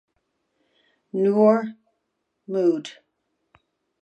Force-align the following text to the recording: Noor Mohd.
Noor 1.13 1.75
Mohd. 2.49 2.97